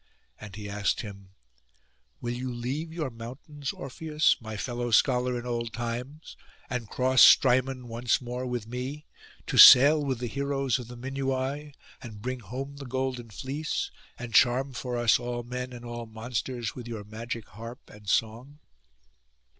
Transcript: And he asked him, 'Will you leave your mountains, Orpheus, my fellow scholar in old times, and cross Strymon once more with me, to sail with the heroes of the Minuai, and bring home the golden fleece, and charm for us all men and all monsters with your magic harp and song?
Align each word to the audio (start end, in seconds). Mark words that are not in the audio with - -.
And 0.39 0.55
he 0.55 0.67
asked 0.67 1.01
him, 1.01 1.29
'Will 2.21 2.33
you 2.33 2.51
leave 2.51 2.91
your 2.91 3.11
mountains, 3.11 3.71
Orpheus, 3.71 4.35
my 4.41 4.57
fellow 4.57 4.89
scholar 4.89 5.37
in 5.37 5.45
old 5.45 5.73
times, 5.73 6.35
and 6.71 6.89
cross 6.89 7.21
Strymon 7.21 7.87
once 7.87 8.19
more 8.19 8.47
with 8.47 8.65
me, 8.65 9.05
to 9.45 9.59
sail 9.59 10.03
with 10.03 10.17
the 10.17 10.25
heroes 10.25 10.79
of 10.79 10.87
the 10.87 10.97
Minuai, 10.97 11.73
and 12.01 12.19
bring 12.19 12.39
home 12.39 12.77
the 12.77 12.85
golden 12.87 13.29
fleece, 13.29 13.91
and 14.17 14.33
charm 14.33 14.73
for 14.73 14.97
us 14.97 15.19
all 15.19 15.43
men 15.43 15.71
and 15.71 15.85
all 15.85 16.07
monsters 16.07 16.73
with 16.73 16.87
your 16.87 17.03
magic 17.03 17.47
harp 17.49 17.87
and 17.87 18.09
song? 18.09 18.57